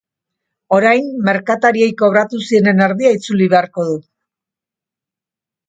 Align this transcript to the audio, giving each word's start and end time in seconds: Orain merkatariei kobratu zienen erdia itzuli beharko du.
Orain 0.77 1.11
merkatariei 1.27 1.91
kobratu 1.99 2.41
zienen 2.47 2.83
erdia 2.87 3.13
itzuli 3.19 3.53
beharko 3.55 3.87
du. 3.91 4.01